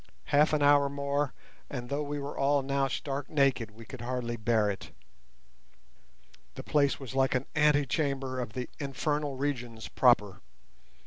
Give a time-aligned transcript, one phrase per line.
[0.33, 1.31] Half an hour more,
[1.69, 4.89] and though we were all now stark naked, we could hardly bear it.
[6.55, 10.41] The place was like an antechamber of the infernal regions proper.